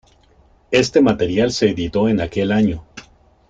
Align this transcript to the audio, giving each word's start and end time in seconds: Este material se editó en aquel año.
Este 0.71 0.99
material 0.99 1.51
se 1.51 1.69
editó 1.69 2.09
en 2.09 2.21
aquel 2.21 2.51
año. 2.51 2.83